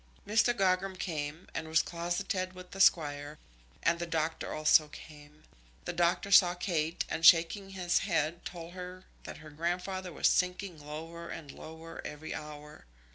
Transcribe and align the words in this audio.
Mr. 0.25 0.51
Gogram 0.51 0.97
came 0.97 1.47
and 1.53 1.67
was 1.67 1.83
closeted 1.83 2.53
with 2.53 2.71
the 2.71 2.79
Squire, 2.79 3.37
and 3.83 3.99
the 3.99 4.07
doctor 4.07 4.51
also 4.51 4.87
came. 4.87 5.43
The 5.85 5.93
doctor 5.93 6.31
saw 6.31 6.55
Kate, 6.55 7.05
and, 7.07 7.23
shaking 7.23 7.69
his 7.69 7.99
head, 7.99 8.43
told 8.43 8.73
her 8.73 9.03
that 9.25 9.37
her 9.45 9.51
grandfather 9.51 10.11
was 10.11 10.27
sinking 10.27 10.83
lower 10.83 11.29
and 11.29 11.51
lower 11.51 12.01
every 12.03 12.33
hour. 12.33 12.85